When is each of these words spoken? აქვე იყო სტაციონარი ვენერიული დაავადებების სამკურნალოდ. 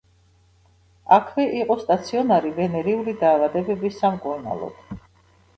აქვე 1.17 1.45
იყო 1.57 1.77
სტაციონარი 1.83 2.53
ვენერიული 2.61 3.15
დაავადებების 3.21 4.01
სამკურნალოდ. 4.07 4.99